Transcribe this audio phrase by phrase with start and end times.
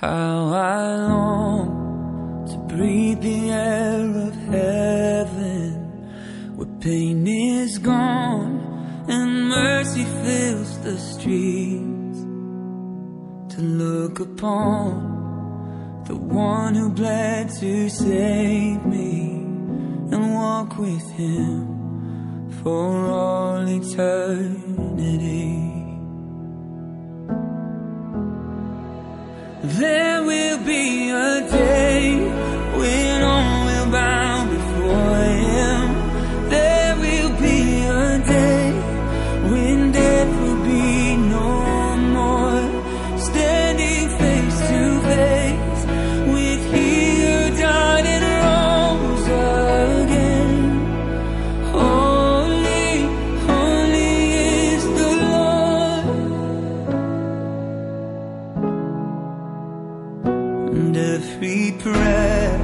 [0.00, 5.74] How I long to breathe the air of heaven
[6.56, 12.20] where pain is gone and mercy fills the streets
[13.54, 19.42] to look upon the one who bled to save me
[20.12, 25.79] and walk with him for all eternity.
[29.62, 30.09] There
[60.80, 62.58] And every prayer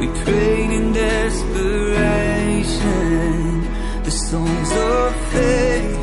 [0.00, 1.52] we prayed in desperation,
[4.02, 5.98] the songs of faith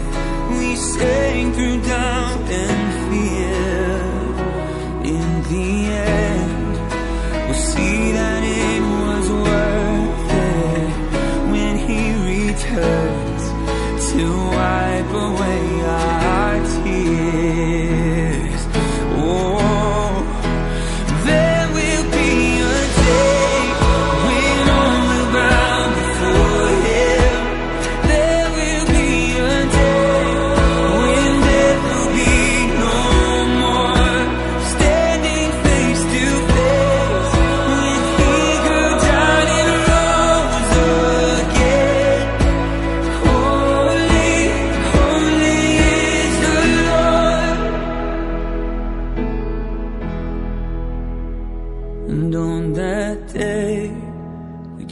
[0.51, 3.57] we sang through doubt and fear.
[5.15, 5.69] In the
[6.13, 6.77] end,
[7.47, 10.93] we'll see that it was worth it
[11.53, 12.01] when He
[12.35, 13.43] returns
[14.11, 14.23] to
[14.57, 15.63] wipe away
[15.97, 17.90] our tears.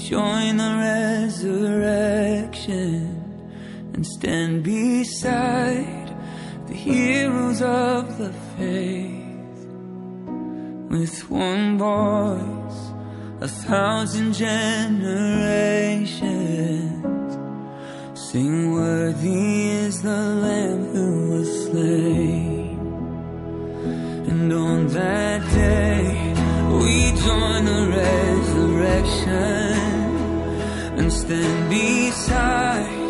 [0.10, 3.14] Join the resurrection
[3.94, 6.12] and stand beside
[6.66, 9.68] the heroes of the faith.
[10.90, 12.92] With one voice,
[13.40, 16.20] a thousand generations
[18.20, 22.80] sing, Worthy is the Lamb who was slain.
[24.28, 26.34] And on that day,
[26.82, 29.99] we join the resurrection
[31.00, 33.09] and stand beside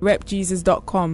[0.00, 1.10] repjesus.com.